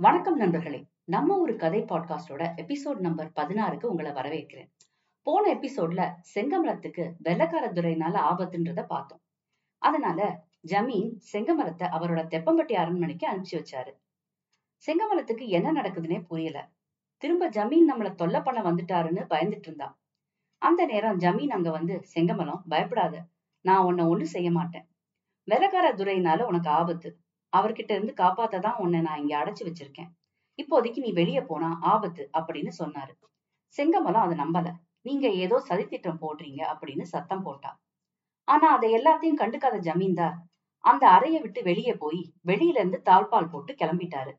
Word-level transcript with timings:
வணக்கம் 0.00 0.36
நண்பர்களே. 0.36 0.86
நம்ம 1.04 1.38
ஒரு 1.38 1.56
கதை 1.56 1.82
பாட்காஸ்டோட 1.82 2.52
எபிசோட் 2.56 2.96
நம்பர் 2.96 3.32
பதினாறுக்கு 3.36 3.84
உங்களை 3.84 4.12
வரவேற்கிறேன். 4.12 4.70
போன 5.22 5.54
எபிசோட்ல 5.54 6.14
செங்கமலத்துக்கு 6.34 7.12
வெள்ளக்கார 7.24 7.72
துறையினால 7.72 8.14
ஆபத்துன்றத 8.14 8.82
பார்த்தோம். 8.82 9.20
அதனால 9.78 10.46
ஜமீன் 10.68 11.18
செங்கமரத்தை 11.32 11.88
அவரோட 11.88 12.26
தெப்பம்பட்டி 12.26 12.72
அரண்மனைக்கு 12.72 13.28
அனுப்பிச்சு 13.28 13.52
வச்சாரு. 13.52 13.92
செங்கமலத்துக்கு 14.86 15.46
என்ன 15.46 15.72
நடக்குதுன்னே 15.72 16.24
புரியல. 16.26 16.68
திரும்ப 17.16 17.50
ஜமீன் 17.50 17.84
நம்மள 17.94 18.14
தொல்லை 18.14 18.40
பண்ண 18.40 18.72
வந்துட்டாருன்னு 18.72 19.24
பயந்துட்டு 19.30 19.58
இருந்தான். 19.58 19.98
அந்த 20.58 20.86
நேரம் 20.86 21.18
ஜமீன் 21.18 21.50
அங்க 21.50 21.70
வந்து 21.70 22.02
செங்கமலம் 22.14 22.62
பயப்படாத. 22.68 23.24
நான் 23.60 23.84
உன்னை 23.84 24.04
ஒண்ணு 24.04 24.22
செய்ய 24.22 24.50
மாட்டேன். 24.50 24.88
வெள்ளக்கார 25.50 25.94
துறையினால 25.94 26.42
உனக்கு 26.42 26.68
ஆபத்து. 26.68 27.18
அவர்கிட்ட 27.56 27.92
இருந்து 27.92 28.14
காப்பாத்ததான் 28.16 28.76
உன்னை 28.76 29.00
நான் 29.00 29.20
இங்க 29.20 29.38
அடைச்சு 29.38 29.64
வச்சிருக்கேன். 29.64 30.10
இப்போதைக்கு 30.58 30.98
நீ 30.98 31.12
வெளியே 31.12 31.40
போனா 31.40 31.78
ஆபத்து 31.80 32.30
அப்படின்னு 32.38 32.70
சொன்னாரு. 32.78 33.12
செங்கமலம் 33.76 34.24
அதை 34.24 34.38
நம்பல. 34.38 34.72
நீங்க 35.00 35.28
ஏதோ 35.28 35.64
சதித்திட்டம் 35.68 36.20
போடுறீங்க 36.20 36.62
அப்படின்னு 36.72 37.02
சத்தம் 37.02 37.42
போட்டா. 37.42 37.80
ஆனா 38.44 38.68
அதை 38.76 38.92
எல்லாத்தையும் 38.92 39.40
கண்டுக்காத 39.40 39.78
ஜமீன்தார் 39.78 40.36
அந்த 40.78 41.08
அறையை 41.08 41.40
விட்டு 41.40 41.62
வெளியே 41.62 41.94
போய் 41.94 42.32
வெளியில 42.46 42.78
இருந்து 42.78 43.02
தாழ்பால் 43.04 43.50
போட்டு 43.50 43.74
கிளம்பிட்டாரு. 43.74 44.32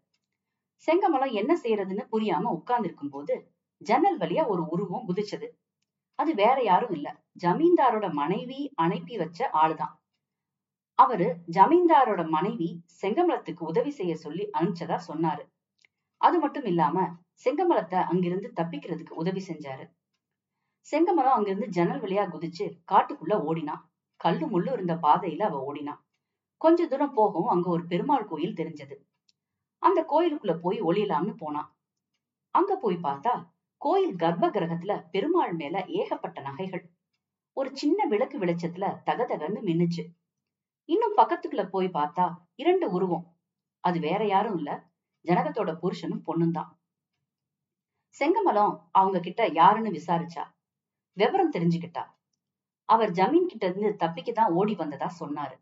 செங்கமலம் 0.87 1.31
என்ன 1.31 1.59
செய்யறதுன்னு 1.63 2.07
புரியாம 2.11 2.41
உட்கார்ந்து 2.41 2.93
போது 3.09 3.51
ஜன்னல் 3.77 4.17
வழியா 4.17 4.47
ஒரு 4.47 4.65
உருவம் 4.65 5.07
குதிச்சது. 5.07 5.47
அது 6.15 6.35
வேற 6.35 6.61
யாரும் 6.61 6.91
இல்ல. 6.91 7.15
ஜமீன்தாரோட 7.43 8.11
மனைவி 8.11 8.71
அனுப்பி 8.75 9.17
வச்ச 9.17 9.49
ஆளுதான். 9.53 9.98
அவரு 10.99 11.27
ஜமீன்தாரோட 11.51 12.21
மனைவி 12.29 12.69
செங்கமலத்துக்கு 13.01 13.63
உதவி 13.65 13.89
செய்ய 13.89 14.13
சொல்லி 14.15 14.43
அனுப்பிச்சதா 14.59 14.97
சொன்னாரு. 15.07 15.43
அது 16.21 16.37
மட்டும் 16.39 16.65
இல்லாம 16.65 16.97
செங்கமலத்தை 17.45 17.99
அங்கிருந்து 18.03 18.49
தப்பிக்கிறதுக்கு 18.55 19.13
உதவி 19.13 19.41
செஞ்சாரு. 19.47 19.85
செங்கமலம் 20.87 21.35
அங்கிருந்து 21.37 21.67
ஜன்னல் 21.67 22.01
வழியா 22.01 22.23
குதிச்சு 22.29 22.65
காட்டுக்குள்ள 22.91 23.35
ஓடினான் 23.43 23.83
கல்லு 24.21 24.45
முள்ளு 24.47 24.71
இருந்த 24.71 24.93
பாதையில 24.95 25.41
அவ 25.41 25.59
ஓடினான் 25.63 26.01
கொஞ்ச 26.61 26.87
தூரம் 26.87 27.13
போகவும் 27.13 27.47
அங்க 27.47 27.67
ஒரு 27.69 27.83
பெருமாள் 27.85 28.25
கோயில் 28.25 28.57
தெரிஞ்சது. 28.57 28.95
அந்த 29.83 29.99
கோயிலுக்குள்ள 30.09 30.55
போய் 30.59 30.79
ஒளியலாம்னு 30.81 31.33
போனான் 31.37 31.69
அங்க 32.55 32.71
போய் 32.75 32.97
பார்த்தா 33.03 33.33
கோயில் 33.81 34.15
கர்ப்ப 34.15 34.45
கிரகத்துல 34.49 34.93
பெருமாள் 35.11 35.53
மேல 35.53 35.85
ஏகப்பட்ட 35.87 36.39
நகைகள். 36.41 36.83
ஒரு 37.57 37.69
சின்ன 37.73 38.05
விளக்கு 38.05 38.37
வெளிச்சத்துல 38.39 38.85
தகதகன்னு 39.05 39.61
மின்னுச்சு. 39.61 40.03
இன்னும் 40.89 41.17
பக்கத்துக்குள்ள 41.17 41.69
போய் 41.69 41.87
பார்த்தா 41.87 42.33
இரண்டு 42.55 42.91
உருவம். 42.91 43.37
அது 43.79 43.99
வேற 43.99 44.25
யாரும் 44.25 44.57
இல்ல. 44.57 44.89
ஜனகத்தோட 45.25 45.77
புருஷனும் 45.81 46.23
பொண்ணும் 46.27 46.51
தான். 46.51 46.79
செங்கமலம் 48.19 48.79
அவங்க 48.91 49.19
கிட்ட 49.19 49.45
யாருன்னு 49.45 49.89
விசாரிச்சா? 49.89 50.43
விவரம் 51.13 51.51
தெரிஞ்சுக்கிட்டா. 51.51 52.03
அவர் 52.85 53.11
ஜமீன் 53.11 53.45
கிட்ட 53.45 53.65
இருந்து 53.67 54.05
தப்பிக்கதான் 54.05 54.49
ஓடி 54.49 54.75
வந்ததா 54.75 55.15
சொன்னாரு. 55.19 55.55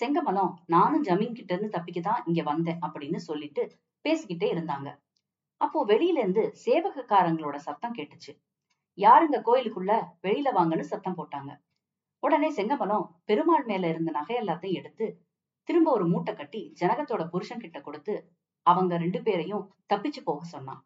செங்கமலம் 0.00 0.54
நானும் 0.66 1.04
ஜமீன் 1.04 1.34
கிட்ட 1.34 1.54
இருந்து 1.54 1.78
தப்பிக்கதான் 1.78 2.22
இங்க 2.26 2.42
வந்தேன் 2.42 2.78
அப்படின்னு 2.82 3.16
சொல்லிட்டு 3.16 3.62
பேசிக்கிட்டே 4.04 4.48
இருந்தாங்க. 4.54 4.98
அப்போ 5.56 5.86
வெளியில 5.86 6.18
இருந்து 6.18 6.52
சேவகக்காரங்களோட 6.64 7.56
சத்தம் 7.56 7.94
கேட்டுச்சு. 7.94 8.34
யாருங்க 8.98 9.42
கோயிலுக்குள்ள? 9.44 9.92
வெளியில 10.22 10.48
வாங்கன்னு 10.54 10.80
சத்தம் 10.80 11.16
போட்டாங்க. 11.16 11.65
உடனே 12.22 12.48
செங்கமலம் 12.50 13.06
பெருமாள் 13.24 13.64
மேல 13.64 13.88
இருந்த 13.88 14.10
நகை 14.10 14.36
எல்லாத்தையும் 14.36 14.78
எடுத்து 14.80 15.06
திரும்ப 15.68 15.90
ஒரு 15.90 16.06
மூட்டை 16.06 16.34
கட்டி 16.34 16.60
ஜனகத்தோட 16.80 17.22
புருஷன் 17.28 17.60
கிட்ட 17.60 17.80
கொடுத்து 17.80 18.14
அவங்க 18.66 18.96
ரெண்டு 18.96 19.22
பேரையும் 19.22 19.64
தப்பிச்சு 19.94 20.20
போக 20.24 20.44
சொன்னான் 20.44 20.82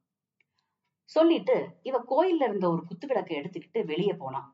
சொல்லிட்டு 1.11 1.57
இவ 1.83 1.99
கோயில்ல 2.09 2.43
இருந்த 2.43 2.67
ஒரு 2.71 2.83
குத்து 2.85 3.07
விளக்கை 3.07 3.37
எடுத்துக்கிட்டு 3.37 3.81
வெளியே 3.85 4.15
போனான் 4.15 4.49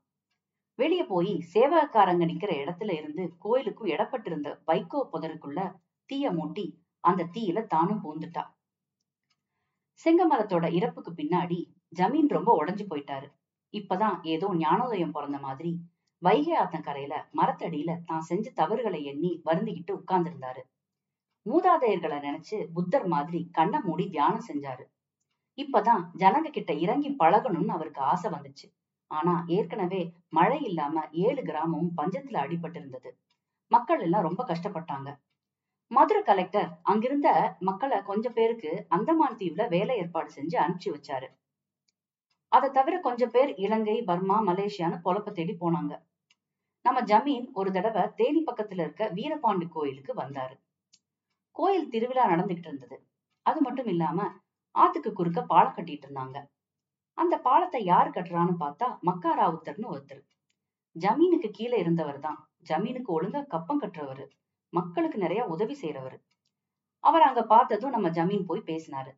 வெளியே 0.78 1.04
போய் 1.04 1.32
சேவகக்காரங்க 1.54 2.24
நிக்கிற 2.26 2.52
இடத்துல 2.62 2.92
இருந்து 2.92 3.24
கோயிலுக்கும் 3.38 3.86
இடப்பட்டிருந்த 3.86 4.48
வைக்கோ 4.66 5.00
புதருக்குள்ள 5.12 5.60
தீய 6.10 6.30
மூட்டி 6.30 6.66
அந்த 7.04 7.28
தீயில 7.34 7.58
தானும் 7.66 8.02
பூந்துட்டா. 8.04 8.42
செங்கமலத்தோட 10.00 10.66
இறப்புக்கு 10.72 11.12
பின்னாடி 11.12 11.58
ஜமீன் 11.96 12.28
ரொம்ப 12.28 12.50
உடைஞ்சு 12.60 12.84
போயிட்டாரு. 12.88 13.28
இப்பதான் 13.74 14.16
ஏதோ 14.24 14.48
ஞானோதயம் 14.54 15.10
பிறந்த 15.10 15.38
மாதிரி 15.38 15.72
வைகை 16.22 16.54
ஆத்தங்கரையில 16.56 17.14
மரத்தடியில 17.38 17.90
தான் 18.04 18.20
செஞ்ச 18.20 18.46
தவறுகளை 18.50 19.00
எண்ணி 19.04 19.32
வருந்திக்கிட்டு 19.44 19.92
உட்கார்ந்திருந்தாரு. 19.92 20.62
மூதாதையர்களை 21.46 22.18
நினைச்சு 22.18 22.56
புத்தர் 22.74 23.06
மாதிரி 23.06 23.40
கண்ணை 23.52 23.78
மூடி 23.80 24.06
தியானம் 24.08 24.46
செஞ்சாரு. 24.48 24.84
இப்பதான் 25.58 26.02
ஜனங்க 26.16 26.48
கிட்ட 26.50 26.72
இறங்கி 26.84 27.10
பழகணும்னு 27.10 27.72
அவருக்கு 27.72 28.00
ஆசை 28.02 28.30
வந்துச்சு. 28.30 28.66
ஆனா 29.10 29.34
ஏற்கனவே 29.48 30.02
மழை 30.28 30.58
இல்லாம 30.62 31.04
ஏழு 31.24 31.42
கிராமமும் 31.42 31.92
பஞ்சத்துல 31.96 32.42
அடிபட்டு 32.44 32.78
இருந்தது 32.80 33.10
மக்கள் 33.70 34.00
எல்லாம் 34.00 34.26
ரொம்ப 34.28 34.42
கஷ்டப்பட்டாங்க. 34.48 35.08
மதுரை 35.90 36.22
கலெக்டர் 36.22 36.70
அங்கிருந்த 36.82 37.28
மக்களை 37.60 37.98
கொஞ்சம் 38.02 38.32
பேருக்கு 38.32 38.70
அந்தமான் 38.88 39.38
தீவுல 39.38 39.64
வேலை 39.68 39.96
ஏற்பாடு 39.96 40.30
செஞ்சு 40.36 40.56
அனுப்பிச்சு 40.56 40.90
வச்சாரு. 40.90 41.28
அதை 42.56 42.68
தவிர 42.70 42.94
கொஞ்சம் 43.00 43.32
பேர் 43.36 43.50
இலங்கை 43.64 43.96
பர்மா 44.02 44.36
மலேசியான்னு 44.46 44.98
பொழப்ப 45.06 45.32
தேடி 45.32 45.54
போனாங்க. 45.60 45.94
நம்ம 46.84 46.98
ஜமீன் 47.10 47.46
ஒரு 47.52 47.70
தடவை 47.72 48.02
தேனி 48.14 48.40
பக்கத்துல 48.48 48.84
இருக்க 48.86 49.04
வீரபாண்டி 49.14 49.66
கோயிலுக்கு 49.68 50.12
வந்தாரு. 50.14 50.56
கோயில் 51.56 51.88
திருவிழா 51.88 52.24
நடந்துகிட்டு 52.30 52.68
இருந்தது. 52.70 52.96
அது 53.46 53.60
மட்டும் 53.60 53.86
இல்லாம 53.86 54.28
ஆத்துக்கு 54.74 55.10
குறுக்க 55.12 55.40
பாலம் 55.42 55.76
கட்டிட்டு 55.76 56.06
இருந்தாங்க. 56.06 56.38
அந்த 57.18 57.34
பாலத்தை 57.46 57.80
யார் 57.84 58.14
கட்டுறான்னு 58.16 58.54
பார்த்தா 58.62 58.88
மக்கா 59.00 59.30
ராவுத்தர்னு 59.40 59.92
ஒருத்தர். 59.94 60.22
ஜமீனுக்கு 60.96 61.48
கீழே 61.50 61.76
இருந்தவர் 61.78 62.20
தான். 62.26 62.38
ஜமீனுக்கு 62.68 63.10
ஒழுங்கா 63.16 63.40
கப்பம் 63.54 63.82
கட்டுறவரு. 63.82 64.24
மக்களுக்கு 64.72 65.18
நிறைய 65.18 65.42
உதவி 65.54 65.74
செய்யறவரு 65.82 66.18
அவர் 67.04 67.26
அங்க 67.28 67.42
பார்த்ததும் 67.52 67.94
நம்ம 67.96 68.08
ஜமீன் 68.18 68.48
போய் 68.50 68.68
பேசினாரு. 68.70 69.12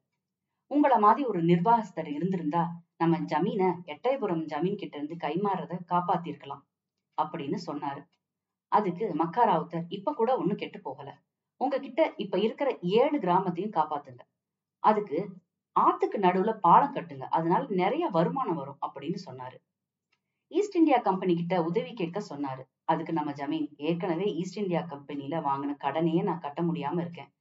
உங்களை 0.71 0.99
மாதிரி 0.99 1.29
ஒரு 1.29 1.41
நிர்வாகஸ்தர் 1.43 2.09
இருந்திருந்தா 2.09 2.83
நம்ம 2.97 3.19
ஜமீனை 3.19 3.69
எட்டயபுரம் 3.87 4.45
ஜமீன் 4.45 4.75
கிட்ட 4.75 4.97
இருந்து 4.97 5.17
கைமாறத 5.27 5.79
காப்பாத்திருக்கலாம் 5.93 6.65
அப்படின்னு 7.19 7.59
சொன்னாரு. 7.67 8.03
அதுக்கு 8.73 9.15
மக்காராவுத்தர் 9.19 9.85
இப்ப 9.89 10.15
கூட 10.15 10.37
ஒண்ணும் 10.39 10.57
கெட்டு 10.57 10.81
போகல. 10.81 11.23
உங்ககிட்ட 11.57 12.15
இப்ப 12.17 12.39
இருக்கிற 12.39 12.79
ஏழு 12.83 13.19
கிராமத்தையும் 13.19 13.77
காப்பாத்துங்க. 13.77 14.21
அதுக்கு 14.79 15.29
ஆத்துக்கு 15.81 16.19
நடுவுல 16.19 16.53
பாலம் 16.53 16.95
கட்டுங்க. 16.95 17.23
அதனால 17.29 17.67
நிறைய 17.69 18.09
வருமானம் 18.09 18.57
வரும் 18.57 18.79
அப்படின்னு 18.87 19.19
சொன்னாரு. 19.27 19.59
ஈஸ்ட் 20.51 20.77
இந்தியா 20.77 20.99
கம்பெனி 20.99 21.35
கிட்ட 21.35 21.63
உதவி 21.63 21.93
கேட்க 21.95 22.21
சொன்னாரு. 22.29 22.63
அதுக்கு 22.85 23.13
நம்ம 23.13 23.33
ஜமீன் 23.33 23.67
ஏற்கனவே 23.77 24.25
ஈஸ்ட் 24.35 24.59
இந்தியா 24.59 24.81
கம்பெனில 24.81 25.41
வாங்கின 25.41 25.77
கடனையே 25.77 26.23
நான் 26.23 26.41
கட்ட 26.41 26.63
முடியாம 26.63 27.01
இருக்கேன். 27.01 27.33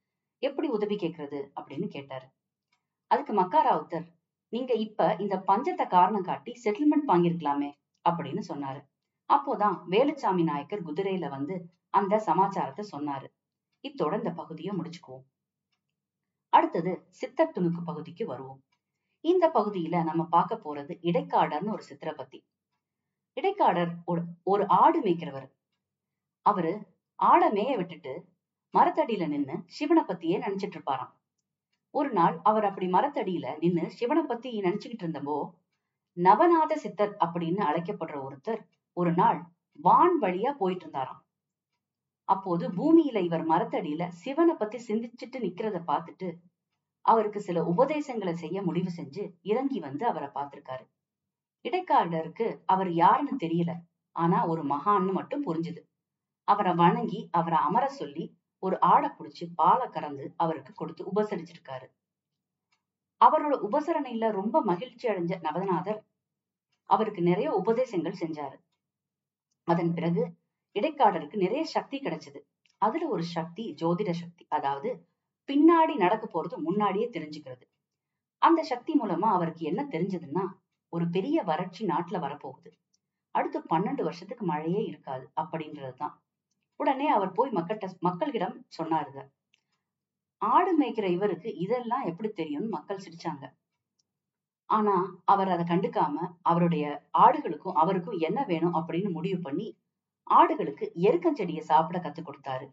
எப்படி 0.42 0.68
உதவி 0.68 0.96
கேட்கறது 0.96 1.40
அப்படின்னு 1.60 1.86
கேட்டாரு. 1.86 2.26
அதுக்கு 3.10 3.32
மக்காராவுத்தர் 3.34 4.06
நீங்க 4.52 4.74
இப்ப 4.74 5.16
இந்த 5.18 5.44
பஞ்சத்தை 5.46 5.88
காரணம் 5.88 6.22
காட்டி 6.22 6.52
செட்டில்மெண்ட் 6.64 7.08
வாங்கியிருக்கலாமே 7.08 7.70
அப்படின்னு 8.08 8.42
சொன்னாரு. 8.48 8.80
அப்போதான் 9.32 9.76
வேலுச்சாமி 9.90 10.42
நாயக்கர் 10.42 10.84
குதிரையில 10.84 11.28
வந்து 11.28 11.56
அந்த 11.90 12.18
சமாச்சாரத்தை 12.18 12.84
சொன்னாரு. 12.92 13.28
இத்தோட 13.84 14.16
இந்த 14.16 14.30
பகுதியை 14.30 14.76
முடிச்சுக்குவோம். 14.76 15.24
அடுத்தது 16.52 17.06
சித்தர் 17.10 17.54
துணுக்கு 17.54 17.82
பகுதிக்கு 17.84 18.26
வருவோம். 18.26 18.62
இந்த 19.24 19.50
பகுதியில 19.54 20.04
நம்ம 20.04 20.24
பார்க்க 20.24 20.60
போறது 20.64 20.92
இடைக்காடர்னு 21.02 21.72
ஒரு 21.72 21.82
சித்திர 21.82 22.12
பத்தி. 22.12 22.44
இடைக்காடர் 23.36 23.92
ஒரு 24.44 24.64
ஆடு 24.68 25.02
மேய்க்கிறவர். 25.02 25.48
அவரு 26.46 26.72
ஆடை 27.14 27.48
மேய 27.50 27.76
விட்டுட்டு 27.76 28.12
மரத்தடியில 28.74 29.28
நின்னு 29.28 29.62
சிவனை 29.66 30.02
பத்தியே 30.06 30.36
நினைச்சிட்டு 30.44 30.76
இருப்பாராம். 30.76 31.14
ஒரு 31.90 32.10
நாள் 32.10 32.40
அவர் 32.42 32.64
அப்படி 32.64 32.86
மரத்தடியில 32.86 33.58
நின்னு 33.58 33.90
சிவனை 33.90 34.22
பத்தி 34.22 34.60
நினைச்சுக்கிட்டு 34.60 35.04
இருந்தப்போ 35.06 35.38
நவநாத 36.16 36.72
சித்தர் 36.74 37.16
அப்படின்னு 37.20 37.62
அழைக்கப்படுற 37.70 38.16
ஒருத்தர் 38.26 38.60
ஒரு 38.92 39.12
நாள் 39.12 39.38
வான் 39.78 40.16
வழியா 40.22 40.50
போயிட்டு 40.50 40.84
இருந்தாராம். 40.84 41.22
அப்போது 42.24 42.68
பூமியில 42.68 43.18
இவர் 43.18 43.44
மரத்தடியில 43.48 44.08
சிவனை 44.08 44.54
பத்தி 44.54 44.78
சிந்திச்சுட்டு 44.88 45.38
நிக்கிறத 45.40 45.78
பார்த்துட்டு 45.86 46.28
அவருக்கு 47.00 47.40
சில 47.40 47.64
உபதேசங்களை 47.64 48.34
செய்ய 48.34 48.62
முடிவு 48.62 48.90
செஞ்சு 48.96 49.22
இறங்கி 49.42 49.78
வந்து 49.80 50.06
அவரை 50.06 50.28
பார்த்திருக்காரு. 50.34 50.84
இடைக்காரருக்கு 51.64 52.62
அவர் 52.64 52.92
யாருன்னு 52.92 53.36
தெரியல. 53.40 53.72
ஆனா 54.16 54.46
ஒரு 54.46 54.64
மகான்னு 54.64 55.12
மட்டும் 55.12 55.46
புரிஞ்சுது. 55.46 55.80
அவரை 56.44 56.74
வணங்கி 56.74 57.28
அவரை 57.30 57.58
அமர 57.58 57.88
சொல்லி 57.88 58.24
ஒரு 58.58 58.80
ஆடை 58.80 59.08
புடிச்சு 59.08 59.44
பாலை 59.54 59.88
கறந்து 59.88 60.34
அவருக்கு 60.36 60.72
கொடுத்து 60.72 61.04
உபசரிச்சிருக்காரு. 61.14 61.86
அவரோட 63.20 63.54
உபசரணையில 63.70 64.30
ரொம்ப 64.30 64.62
மகிழ்ச்சி 64.62 65.08
அடைஞ்ச 65.08 65.40
நவநாதர் 65.40 66.04
அவருக்கு 66.90 67.22
நிறைய 67.22 67.52
உபதேசங்கள் 67.52 68.20
செஞ்சாரு. 68.20 68.58
அதன் 69.68 69.94
பிறகு 69.94 70.22
இடைக்காடருக்கு 70.74 71.36
நிறைய 71.36 71.64
சக்தி 71.64 71.98
கிடைச்சது. 71.98 72.40
அதுல 72.78 73.08
ஒரு 73.08 73.22
சக்தி 73.22 73.74
ஜோதிட 73.82 74.10
சக்தி 74.12 74.46
அதாவது 74.48 75.06
பின்னாடி 75.46 75.94
நடக்க 75.96 76.24
போறது 76.32 76.56
முன்னாடியே 76.56 77.08
தெரிஞ்சுக்கிறது. 77.08 77.64
அந்த 78.42 78.62
சக்தி 78.62 78.94
மூலமா 78.94 79.28
அவருக்கு 79.28 79.66
என்ன 79.66 79.86
தெரிஞ்சதுன்னா 79.90 80.44
ஒரு 80.88 81.08
பெரிய 81.08 81.42
வறட்சி 81.42 81.86
நாட்டுல 81.86 82.18
வரப்போகுது. 82.18 82.70
அடுத்து 83.30 83.58
பன்னெண்டு 83.70 84.02
வருஷத்துக்கு 84.02 84.44
மழையே 84.44 84.84
இருக்காது 84.84 85.30
அப்படின்றதுதான். 85.40 86.14
உடனே 86.80 87.08
அவர் 87.08 87.32
போய் 87.32 87.50
மக்கள்கிட்ட 87.50 87.86
மக்கள்கிடம் 88.02 88.56
சொன்னாருங்க. 88.78 89.20
ஆடு 90.42 90.72
மேய்க்கிற 90.80 91.06
இவருக்கு 91.10 91.56
இதெல்லாம் 91.56 92.04
எப்படி 92.04 92.28
தெரியும்னு 92.28 92.68
மக்கள் 92.68 93.04
சிரிச்சாங்க. 93.04 93.44
ஆனா 94.70 94.94
அவர் 95.24 95.48
அதை 95.48 95.64
கண்டுக்காம 95.64 96.16
அவருடைய 96.42 96.84
ஆடுகளுக்கும் 97.18 97.78
அவருக்கும் 97.82 98.18
என்ன 98.18 98.44
வேணும் 98.44 98.74
அப்படின்னு 98.74 99.10
முடிவு 99.12 99.40
பண்ணி 99.40 99.68
ஆடுகளுக்கு 100.30 100.86
எருக்கஞ்செடியை 101.00 101.60
சாப்பிட 101.60 101.98
கத்து 102.00 102.22
கொடுத்தாரு. 102.22 102.66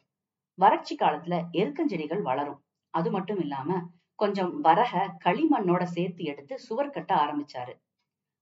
வறட்சி 0.57 0.95
காலத்துல 0.95 1.35
எருக்கஞ்செடிகள் 1.51 2.21
வளரும். 2.21 2.59
அது 2.93 3.11
மட்டும் 3.11 3.39
இல்லாம 3.39 3.79
கொஞ்சம் 4.19 4.63
வரக 4.63 4.93
களிமண்ணோட 5.25 5.83
சேர்த்து 5.83 6.23
எடுத்து 6.23 6.55
சுவர் 6.59 6.89
கட்ட 6.89 7.11
ஆரம்பிச்சாரு. 7.15 7.73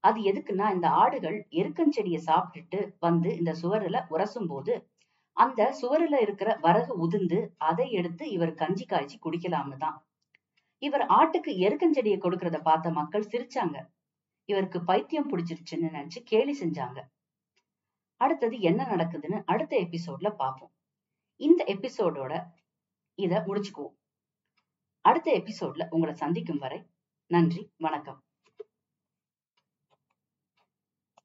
அது 0.04 0.21
எதுக்குன்னா 0.21 0.68
இந்த 0.74 0.88
ஆடுகள் 1.04 1.38
எருக்கஞ்செடியை 1.51 2.19
சாப்பிட்டுட்டு 2.25 2.80
வந்து 3.00 3.30
இந்த 3.38 3.51
சுவர்ல 3.62 4.00
உரசும் 4.10 4.48
போது 4.48 4.74
அந்த 5.33 5.75
சுவருல 5.81 6.21
இருக்கிற 6.21 6.57
வரகு 6.62 6.97
உதிர்ந்து 6.97 7.53
அதை 7.57 7.91
எடுத்து 7.91 8.30
இவர் 8.30 8.53
கஞ்சி 8.53 8.85
காய்ச்சி 8.85 9.19
குடிக்கலாம்னு 9.25 9.77
தான். 9.77 10.06
இவர் 10.77 11.01
ஆட்டுக்கு 11.01 11.51
எருக்கஞ்செடியை 11.65 12.18
கொடுக்கறத 12.19 12.62
பார்த்த 12.62 12.89
மக்கள் 12.89 13.30
சிரிச்சாங்க. 13.31 13.77
இவருக்கு 14.45 14.83
பைத்தியம் 14.83 15.30
பிடிச்சிருச்சுன்னு 15.31 15.89
நினைச்சு 15.89 16.19
கேலி 16.24 16.59
செஞ்சாங்க. 16.59 17.00
அடுத்தது 18.18 18.59
என்ன 18.59 18.83
நடக்குதுன்னு 18.83 19.44
அடுத்த 19.45 19.77
எபிசோட்ல 19.77 20.35
பார்ப்போம். 20.35 20.71
இந்த 21.36 21.63
எபிசோடோட 21.68 22.45
இத 23.15 23.44
முடிச்சுக்குவோம். 23.47 23.95
அடுத்த 25.01 25.31
எபிசோட்ல 25.31 25.89
உங்களை 25.89 26.15
சந்திக்கும் 26.15 26.57
வரை 26.57 26.79
நன்றி 27.31 27.71
வணக்கம். 27.77 28.24